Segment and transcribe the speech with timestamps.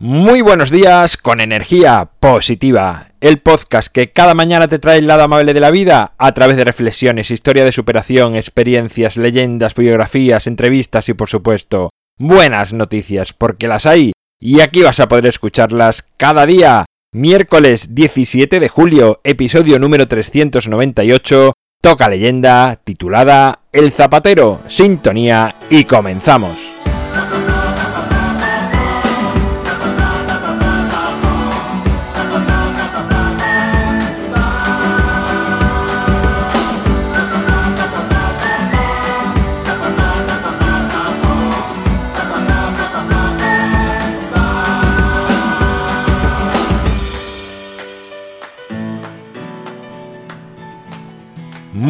[0.00, 5.24] Muy buenos días con energía positiva, el podcast que cada mañana te trae el lado
[5.24, 11.08] amable de la vida a través de reflexiones, historia de superación, experiencias, leyendas, biografías, entrevistas
[11.08, 16.46] y por supuesto buenas noticias, porque las hay y aquí vas a poder escucharlas cada
[16.46, 16.86] día.
[17.12, 26.77] Miércoles 17 de julio, episodio número 398, toca leyenda titulada El Zapatero, sintonía y comenzamos.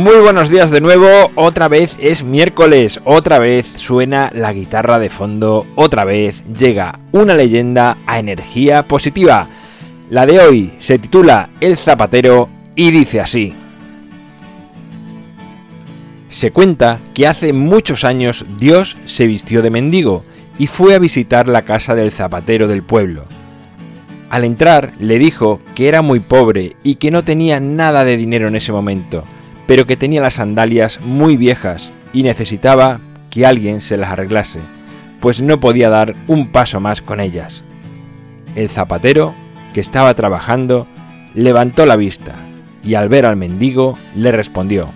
[0.09, 5.11] Muy buenos días de nuevo, otra vez es miércoles, otra vez suena la guitarra de
[5.11, 9.49] fondo, otra vez llega una leyenda a energía positiva.
[10.09, 13.53] La de hoy se titula El Zapatero y dice así.
[16.31, 20.25] Se cuenta que hace muchos años Dios se vistió de mendigo
[20.59, 23.25] y fue a visitar la casa del zapatero del pueblo.
[24.31, 28.49] Al entrar le dijo que era muy pobre y que no tenía nada de dinero
[28.49, 29.23] en ese momento
[29.69, 34.61] pero que tenía las sandalias muy viejas y necesitaba que alguien se las arreglase,
[35.21, 37.63] pues no podía dar un paso más con ellas.
[38.57, 39.35] El zapatero,
[39.75, 40.87] que estaba trabajando,
[41.35, 42.33] levantó la vista
[42.83, 44.89] y al ver al mendigo le respondió,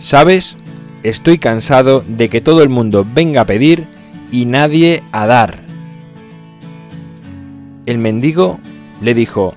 [0.00, 0.56] ¿Sabes?
[1.02, 3.84] Estoy cansado de que todo el mundo venga a pedir
[4.32, 5.58] y nadie a dar.
[7.84, 8.58] El mendigo
[9.02, 9.52] le dijo,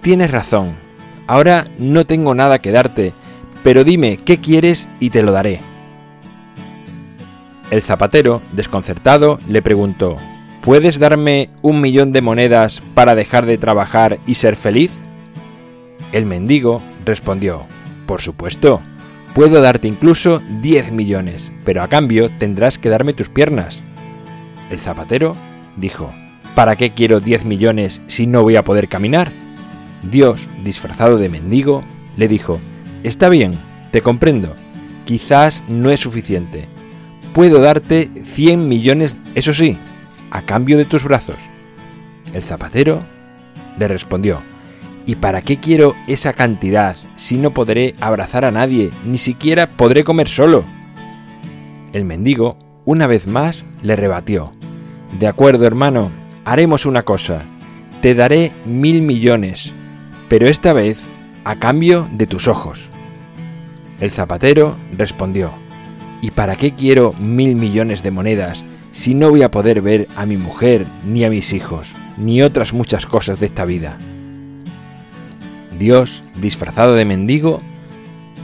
[0.00, 0.76] Tienes razón,
[1.26, 3.14] ahora no tengo nada que darte,
[3.62, 5.60] pero dime qué quieres y te lo daré.
[7.70, 10.16] El zapatero, desconcertado, le preguntó,
[10.62, 14.90] ¿Puedes darme un millón de monedas para dejar de trabajar y ser feliz?
[16.12, 17.64] El mendigo respondió,
[18.06, 18.80] Por supuesto,
[19.34, 23.80] puedo darte incluso 10 millones, pero a cambio tendrás que darme tus piernas.
[24.70, 25.34] El zapatero
[25.76, 26.12] dijo,
[26.54, 29.30] ¿Para qué quiero 10 millones si no voy a poder caminar?
[30.02, 31.84] Dios, disfrazado de mendigo,
[32.16, 32.60] le dijo,
[33.02, 33.52] Está bien,
[33.92, 34.54] te comprendo.
[35.06, 36.66] Quizás no es suficiente.
[37.34, 39.76] Puedo darte 100 millones, eso sí,
[40.30, 41.36] a cambio de tus brazos.
[42.34, 43.02] El zapatero
[43.78, 44.38] le respondió,
[45.06, 50.04] ¿y para qué quiero esa cantidad si no podré abrazar a nadie, ni siquiera podré
[50.04, 50.64] comer solo?
[51.92, 54.52] El mendigo, una vez más, le rebatió,
[55.18, 56.10] De acuerdo, hermano,
[56.44, 57.42] haremos una cosa,
[58.02, 59.72] te daré mil millones,
[60.28, 61.04] pero esta vez
[61.44, 62.88] a cambio de tus ojos.
[64.00, 65.52] El zapatero respondió,
[66.22, 70.26] ¿Y para qué quiero mil millones de monedas si no voy a poder ver a
[70.26, 73.96] mi mujer, ni a mis hijos, ni otras muchas cosas de esta vida?
[75.78, 77.62] Dios, disfrazado de mendigo,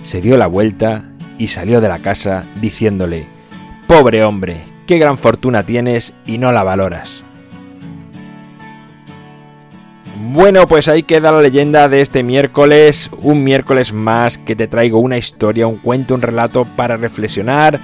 [0.05, 1.05] se dio la vuelta
[1.39, 3.27] y salió de la casa diciéndole,
[3.87, 7.26] Pobre hombre, qué gran fortuna tienes y no la valoras.
[10.19, 14.99] Bueno, pues ahí queda la leyenda de este miércoles, un miércoles más que te traigo
[14.99, 17.79] una historia, un cuento, un relato para reflexionar,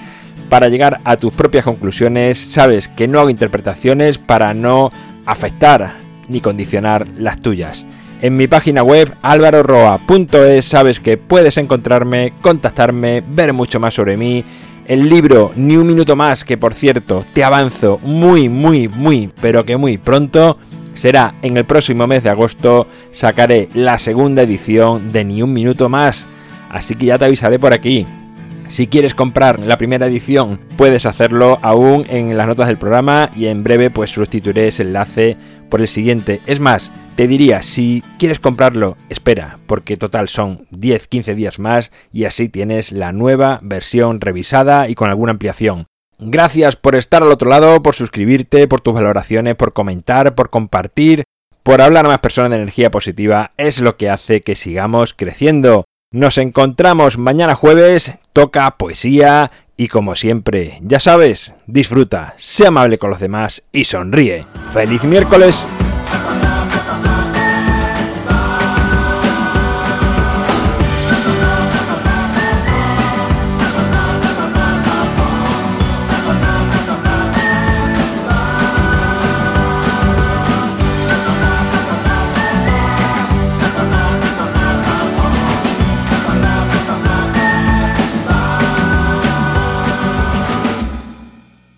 [0.48, 2.38] para llegar a tus propias conclusiones.
[2.38, 4.90] Sabes que no hago interpretaciones para no
[5.26, 5.92] afectar
[6.28, 7.84] ni condicionar las tuyas.
[8.22, 14.42] En mi página web alvaroroa.es sabes que puedes encontrarme, contactarme, ver mucho más sobre mí.
[14.86, 19.66] El libro Ni un minuto más, que por cierto te avanzo muy, muy, muy, pero
[19.66, 20.56] que muy pronto
[20.94, 25.88] será en el próximo mes de agosto sacaré la segunda edición de Ni un minuto
[25.88, 26.24] más.
[26.70, 28.06] Así que ya te avisaré por aquí.
[28.68, 33.46] Si quieres comprar la primera edición, puedes hacerlo aún en las notas del programa y
[33.46, 35.36] en breve pues sustituiré ese enlace
[35.68, 36.40] por el siguiente.
[36.46, 42.24] Es más, te diría, si quieres comprarlo, espera, porque total son 10-15 días más y
[42.24, 45.86] así tienes la nueva versión revisada y con alguna ampliación.
[46.24, 51.24] Gracias por estar al otro lado, por suscribirte, por tus valoraciones, por comentar, por compartir,
[51.62, 53.52] por hablar a más personas de energía positiva.
[53.56, 55.84] Es lo que hace que sigamos creciendo.
[56.12, 63.10] Nos encontramos mañana jueves, toca poesía y como siempre, ya sabes, disfruta, sé amable con
[63.10, 64.44] los demás y sonríe.
[64.72, 65.64] ¡Feliz miércoles!